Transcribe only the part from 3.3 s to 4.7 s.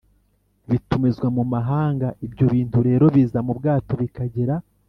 mu bwato bikagera